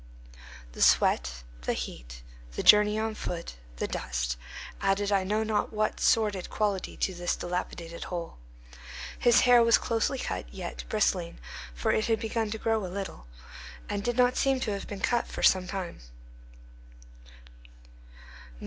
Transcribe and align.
The 0.71 0.81
sweat, 0.81 1.43
the 1.61 1.73
heat, 1.73 2.23
the 2.53 2.63
journey 2.63 2.97
on 2.97 3.13
foot, 3.13 3.57
the 3.75 3.87
dust, 3.87 4.35
added 4.81 5.11
I 5.11 5.23
know 5.23 5.43
not 5.43 5.71
what 5.71 5.99
sordid 5.99 6.49
quality 6.49 6.97
to 6.97 7.13
this 7.13 7.35
dilapidated 7.35 8.05
whole. 8.05 8.39
His 9.19 9.41
hair 9.41 9.61
was 9.61 9.77
closely 9.77 10.17
cut, 10.17 10.51
yet 10.51 10.85
bristling, 10.89 11.37
for 11.75 11.91
it 11.91 12.05
had 12.07 12.19
begun 12.19 12.49
to 12.49 12.57
grow 12.57 12.83
a 12.83 12.87
little, 12.87 13.27
and 13.87 14.03
did 14.03 14.17
not 14.17 14.37
seem 14.37 14.59
to 14.61 14.71
have 14.73 14.87
been 14.87 15.01
cut 15.01 15.27
for 15.27 15.43
some 15.43 15.67
time. 15.67 15.99